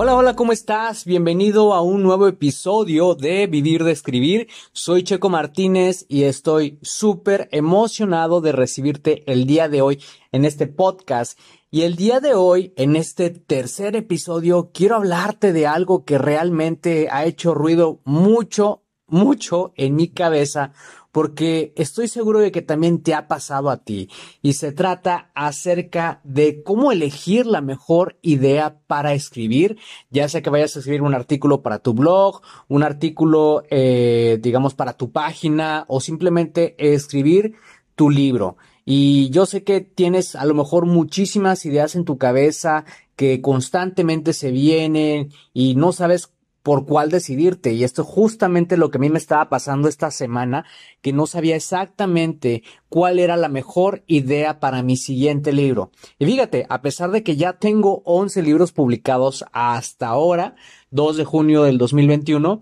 [0.00, 1.04] Hola, hola, ¿cómo estás?
[1.04, 4.46] Bienvenido a un nuevo episodio de Vivir de Escribir.
[4.70, 10.68] Soy Checo Martínez y estoy súper emocionado de recibirte el día de hoy en este
[10.68, 11.36] podcast.
[11.72, 17.08] Y el día de hoy, en este tercer episodio, quiero hablarte de algo que realmente
[17.10, 20.74] ha hecho ruido mucho, mucho en mi cabeza
[21.18, 24.08] porque estoy seguro de que también te ha pasado a ti
[24.40, 29.78] y se trata acerca de cómo elegir la mejor idea para escribir,
[30.10, 34.74] ya sea que vayas a escribir un artículo para tu blog, un artículo, eh, digamos,
[34.74, 37.54] para tu página o simplemente escribir
[37.96, 38.56] tu libro.
[38.84, 42.84] Y yo sé que tienes a lo mejor muchísimas ideas en tu cabeza
[43.16, 46.30] que constantemente se vienen y no sabes
[46.68, 47.72] por cuál decidirte.
[47.72, 50.66] Y esto es justamente lo que a mí me estaba pasando esta semana,
[51.00, 55.92] que no sabía exactamente cuál era la mejor idea para mi siguiente libro.
[56.18, 60.56] Y fíjate, a pesar de que ya tengo 11 libros publicados hasta ahora,
[60.90, 62.60] 2 de junio del 2021,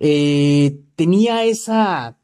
[0.00, 2.18] eh, tenía esa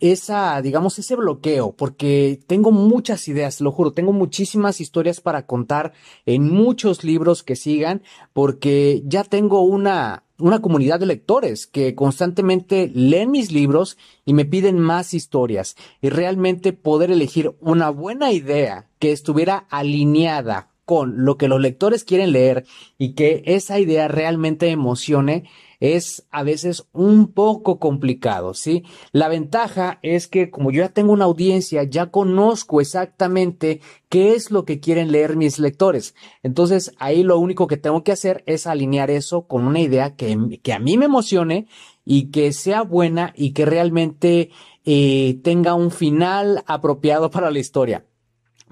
[0.00, 5.92] esa, digamos, ese bloqueo, porque tengo muchas ideas, lo juro, tengo muchísimas historias para contar
[6.24, 8.02] en muchos libros que sigan,
[8.32, 14.44] porque ya tengo una, una comunidad de lectores que constantemente leen mis libros y me
[14.44, 15.76] piden más historias.
[16.00, 22.04] Y realmente poder elegir una buena idea que estuviera alineada con lo que los lectores
[22.04, 22.64] quieren leer
[22.96, 25.44] y que esa idea realmente emocione
[25.80, 28.84] es a veces un poco complicado, ¿sí?
[29.12, 34.50] La ventaja es que como yo ya tengo una audiencia, ya conozco exactamente qué es
[34.50, 36.14] lo que quieren leer mis lectores.
[36.42, 40.60] Entonces ahí lo único que tengo que hacer es alinear eso con una idea que,
[40.62, 41.68] que a mí me emocione
[42.04, 44.50] y que sea buena y que realmente
[44.84, 48.06] eh, tenga un final apropiado para la historia.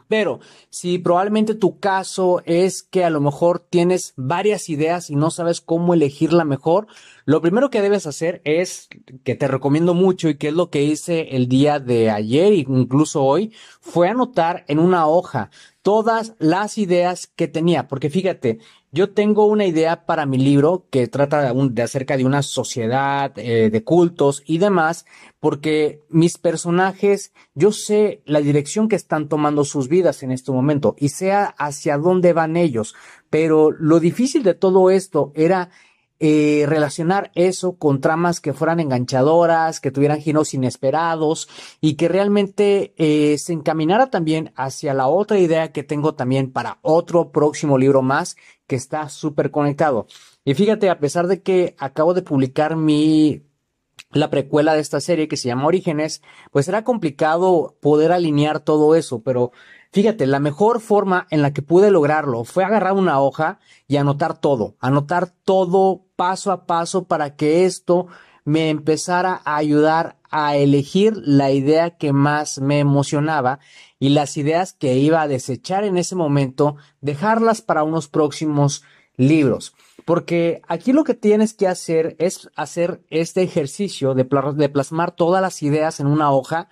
[0.09, 0.41] Pero
[0.71, 5.61] si probablemente tu caso es que a lo mejor tienes varias ideas y no sabes
[5.61, 6.87] cómo elegir la mejor,
[7.27, 8.89] lo primero que debes hacer es,
[9.25, 12.65] que te recomiendo mucho y que es lo que hice el día de ayer e
[12.69, 15.51] incluso hoy, fue anotar en una hoja
[15.83, 17.89] todas las ideas que tenía.
[17.89, 18.61] Porque fíjate,
[18.93, 23.71] yo tengo una idea para mi libro que trata de, acerca de una sociedad, eh,
[23.71, 25.05] de cultos y demás,
[25.41, 30.95] porque mis personajes, yo sé la dirección que están tomando sus vidas en este momento
[30.97, 32.95] y sé hacia dónde van ellos.
[33.31, 35.71] Pero lo difícil de todo esto era
[36.19, 41.49] eh, relacionar eso con tramas que fueran enganchadoras, que tuvieran giros inesperados
[41.81, 46.79] y que realmente eh, se encaminara también hacia la otra idea que tengo también para
[46.83, 50.07] otro próximo libro más que está súper conectado.
[50.45, 53.43] Y fíjate, a pesar de que acabo de publicar mi
[54.13, 58.95] la precuela de esta serie que se llama Orígenes, pues era complicado poder alinear todo
[58.95, 59.53] eso, pero
[59.93, 63.59] Fíjate, la mejor forma en la que pude lograrlo fue agarrar una hoja
[63.89, 68.07] y anotar todo, anotar todo paso a paso para que esto
[68.45, 73.59] me empezara a ayudar a elegir la idea que más me emocionaba
[73.99, 78.85] y las ideas que iba a desechar en ese momento, dejarlas para unos próximos
[79.17, 79.75] libros.
[80.05, 85.63] Porque aquí lo que tienes que hacer es hacer este ejercicio de, plasmar todas las
[85.63, 86.69] ideas en una hoja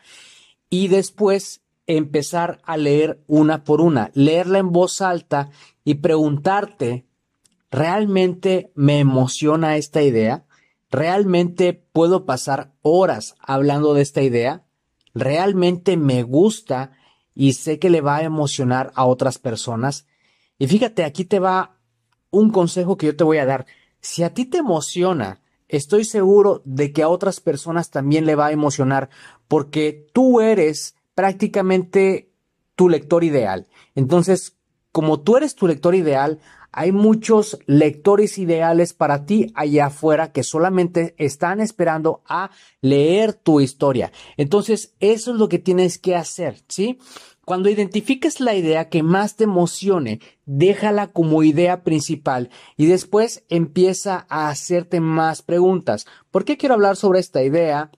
[0.70, 5.50] y después empezar a leer una por una, leerla en voz alta
[5.84, 7.06] y preguntarte,
[7.70, 10.46] ¿realmente me emociona esta idea?
[10.90, 14.64] ¿Realmente puedo pasar horas hablando de esta idea?
[15.12, 16.92] ¿Realmente me gusta
[17.34, 20.06] y sé que le va a emocionar a otras personas?
[20.58, 21.78] Y fíjate, aquí te va
[22.30, 23.66] un consejo que yo te voy a dar.
[24.00, 28.46] Si a ti te emociona, estoy seguro de que a otras personas también le va
[28.46, 29.08] a emocionar
[29.48, 32.30] porque tú eres prácticamente
[32.74, 33.66] tu lector ideal.
[33.94, 34.56] Entonces,
[34.92, 36.40] como tú eres tu lector ideal,
[36.76, 42.50] hay muchos lectores ideales para ti allá afuera que solamente están esperando a
[42.80, 44.10] leer tu historia.
[44.36, 46.98] Entonces, eso es lo que tienes que hacer, ¿sí?
[47.44, 54.26] Cuando identifiques la idea que más te emocione, déjala como idea principal y después empieza
[54.28, 56.06] a hacerte más preguntas.
[56.30, 57.92] ¿Por qué quiero hablar sobre esta idea?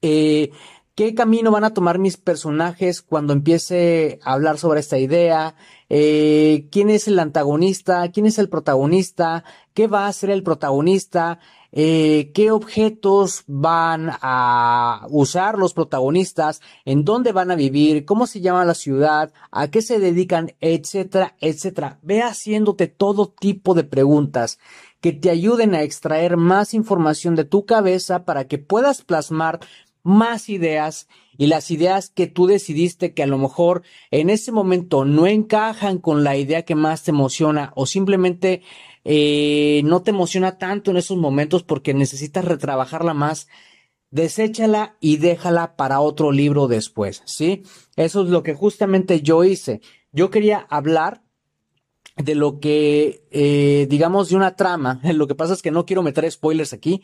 [0.00, 0.50] Eh,
[0.94, 5.54] ¿Qué camino van a tomar mis personajes cuando empiece a hablar sobre esta idea?
[5.88, 8.10] Eh, ¿Quién es el antagonista?
[8.10, 9.42] ¿Quién es el protagonista?
[9.72, 11.38] ¿Qué va a hacer el protagonista?
[11.72, 16.60] Eh, ¿Qué objetos van a usar los protagonistas?
[16.84, 18.04] ¿En dónde van a vivir?
[18.04, 19.32] ¿Cómo se llama la ciudad?
[19.50, 20.52] ¿A qué se dedican?
[20.60, 22.00] Etcétera, etcétera.
[22.02, 24.58] Ve haciéndote todo tipo de preguntas
[25.00, 29.60] que te ayuden a extraer más información de tu cabeza para que puedas plasmar
[30.02, 31.08] más ideas
[31.38, 35.98] y las ideas que tú decidiste que a lo mejor en ese momento no encajan
[35.98, 38.62] con la idea que más te emociona o simplemente
[39.04, 43.48] eh, no te emociona tanto en esos momentos porque necesitas retrabajarla más,
[44.10, 47.62] deséchala y déjala para otro libro después, ¿sí?
[47.96, 49.80] Eso es lo que justamente yo hice.
[50.12, 51.22] Yo quería hablar
[52.16, 55.00] de lo que, eh, digamos, de una trama.
[55.14, 57.02] Lo que pasa es que no quiero meter spoilers aquí,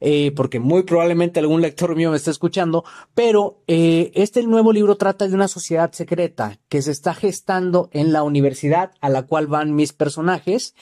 [0.00, 2.84] eh, porque muy probablemente algún lector mío me esté escuchando,
[3.14, 8.12] pero eh, este nuevo libro trata de una sociedad secreta que se está gestando en
[8.12, 10.74] la universidad a la cual van mis personajes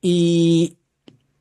[0.00, 0.78] y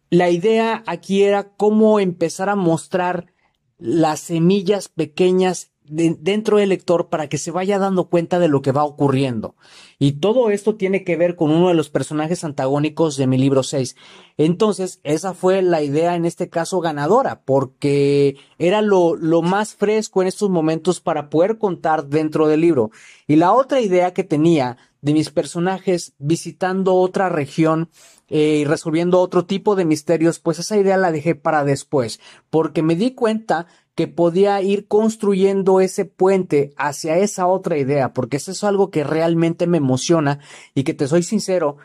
[0.10, 3.34] la idea aquí era cómo empezar a mostrar
[3.78, 8.72] las semillas pequeñas dentro del lector para que se vaya dando cuenta de lo que
[8.72, 9.56] va ocurriendo.
[9.98, 13.64] Y todo esto tiene que ver con uno de los personajes antagónicos de mi libro
[13.64, 13.96] 6.
[14.38, 20.22] Entonces, esa fue la idea en este caso ganadora, porque era lo, lo más fresco
[20.22, 22.92] en estos momentos para poder contar dentro del libro.
[23.28, 27.90] Y la otra idea que tenía de mis personajes visitando otra región
[28.28, 32.20] eh, y resolviendo otro tipo de misterios, pues esa idea la dejé para después,
[32.50, 33.68] porque me di cuenta
[34.00, 39.04] que podía ir construyendo ese puente hacia esa otra idea, porque eso es algo que
[39.04, 40.40] realmente me emociona
[40.74, 41.76] y que te soy sincero,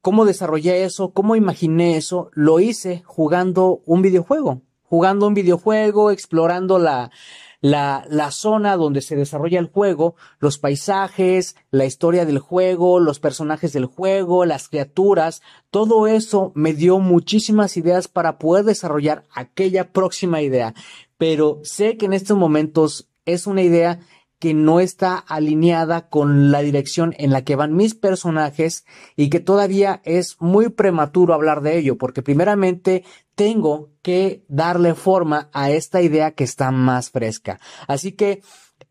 [0.00, 6.80] cómo desarrollé eso, cómo imaginé eso, lo hice jugando un videojuego, jugando un videojuego, explorando
[6.80, 7.12] la,
[7.60, 13.20] la, la zona donde se desarrolla el juego, los paisajes, la historia del juego, los
[13.20, 19.92] personajes del juego, las criaturas, todo eso me dio muchísimas ideas para poder desarrollar aquella
[19.92, 20.74] próxima idea.
[21.18, 24.00] Pero sé que en estos momentos es una idea
[24.38, 28.84] que no está alineada con la dirección en la que van mis personajes
[29.16, 33.04] y que todavía es muy prematuro hablar de ello, porque primeramente
[33.36, 37.60] tengo que darle forma a esta idea que está más fresca.
[37.86, 38.42] Así que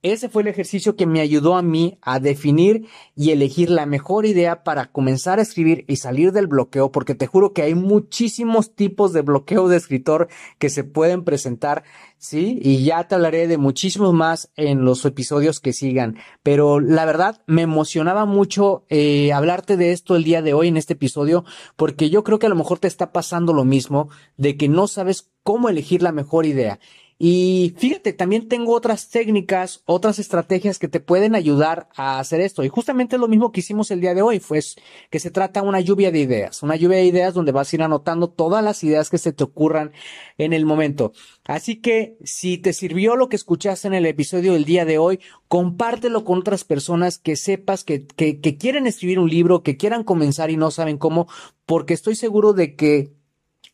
[0.05, 4.27] ese fue el ejercicio que me ayudó a mí a definir y elegir la mejor
[4.27, 8.75] idea para comenzar a escribir y salir del bloqueo, porque te juro que hay muchísimos
[8.75, 10.27] tipos de bloqueo de escritor
[10.59, 11.83] que se pueden presentar,
[12.19, 12.59] ¿sí?
[12.61, 16.17] Y ya te hablaré de muchísimos más en los episodios que sigan.
[16.43, 20.77] Pero la verdad, me emocionaba mucho eh, hablarte de esto el día de hoy en
[20.77, 21.45] este episodio,
[21.77, 24.87] porque yo creo que a lo mejor te está pasando lo mismo, de que no
[24.87, 26.79] sabes cómo elegir la mejor idea.
[27.17, 32.61] Y fíjate, también tengo otras técnicas, otras estrategias que te pueden ayudar a hacer esto.
[32.65, 34.75] Y justamente lo mismo que hicimos el día de hoy, pues
[35.09, 37.83] que se trata una lluvia de ideas, una lluvia de ideas donde vas a ir
[37.83, 39.93] anotando todas las ideas que se te ocurran
[40.37, 41.13] en el momento.
[41.45, 45.21] Así que si te sirvió lo que escuchaste en el episodio del día de hoy,
[45.47, 50.03] compártelo con otras personas que sepas que, que, que quieren escribir un libro, que quieran
[50.03, 51.29] comenzar y no saben cómo,
[51.65, 53.13] porque estoy seguro de que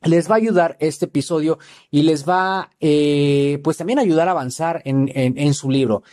[0.04, 4.82] les va a ayudar este episodio y les va, eh, pues también ayudar a avanzar
[4.86, 6.04] en, en, en su libro.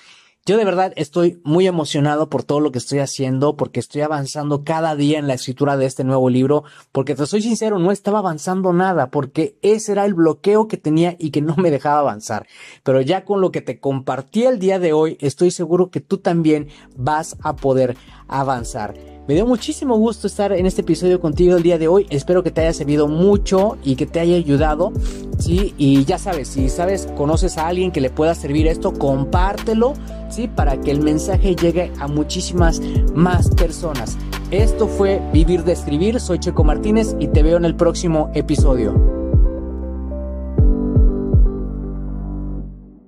[0.49, 4.65] Yo de verdad estoy muy emocionado por todo lo que estoy haciendo, porque estoy avanzando
[4.65, 8.21] cada día en la escritura de este nuevo libro, porque te soy sincero, no estaba
[8.21, 12.47] avanzando nada, porque ese era el bloqueo que tenía y que no me dejaba avanzar.
[12.83, 16.17] Pero ya con lo que te compartí el día de hoy, estoy seguro que tú
[16.17, 19.18] también vas a poder avanzar.
[19.29, 22.07] Me dio muchísimo gusto estar en este episodio contigo el día de hoy.
[22.09, 24.91] Espero que te haya servido mucho y que te haya ayudado.
[25.39, 29.93] Sí, y ya sabes, si sabes, conoces a alguien que le pueda servir esto, compártelo,
[30.31, 32.81] sí, para que el mensaje llegue a muchísimas
[33.15, 34.17] más personas.
[34.51, 36.21] Esto fue Vivir de Escribir.
[36.21, 39.18] Soy Checo Martínez y te veo en el próximo episodio.